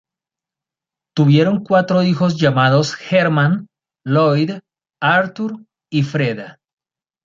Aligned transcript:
Tuvieron 1.15 1.63
cuatro 1.63 2.01
hijos 2.01 2.35
llamados: 2.39 2.95
Herman, 3.11 3.67
Lloyd, 4.03 4.53
Arthur 4.99 5.63
y 5.91 6.01
Fred. 6.01 6.39